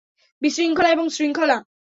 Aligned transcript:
বিশৃঙ্খলা 0.41 0.89
এবং 0.89 1.05
শৃঙ্খলা। 1.09 1.57